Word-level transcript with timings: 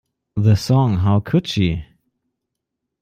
The 0.35 0.55
song 0.55 0.97
How 0.97 1.19
Could 1.19 1.45
She? 1.45 1.85